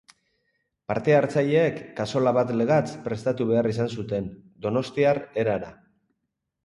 Parte-hartzaileek 0.91 1.77
kazola 1.99 2.33
bat 2.37 2.53
legatz 2.61 2.87
prestatu 3.09 3.47
behar 3.53 3.69
izan 3.75 3.93
zuten, 3.99 4.33
donostiar 4.67 5.21
erara. 5.45 5.71